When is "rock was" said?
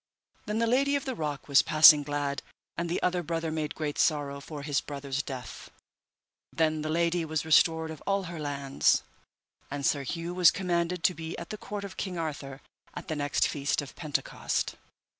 1.13-1.61